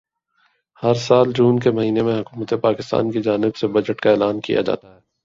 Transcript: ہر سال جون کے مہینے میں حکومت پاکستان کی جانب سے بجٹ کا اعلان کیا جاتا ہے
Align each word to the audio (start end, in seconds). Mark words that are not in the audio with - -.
ہر 0.83 0.93
سال 0.99 1.31
جون 1.31 1.59
کے 1.59 1.71
مہینے 1.71 2.01
میں 2.01 2.19
حکومت 2.19 2.53
پاکستان 2.61 3.11
کی 3.11 3.21
جانب 3.21 3.55
سے 3.55 3.67
بجٹ 3.67 4.01
کا 4.01 4.09
اعلان 4.11 4.39
کیا 4.39 4.61
جاتا 4.61 4.93
ہے 4.95 4.99